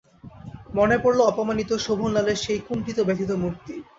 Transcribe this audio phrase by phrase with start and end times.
[0.75, 3.73] মনে পড়ল অপমানিত শোভনলালের সেই কুণ্ঠিত ব্যথিত মূর্তি।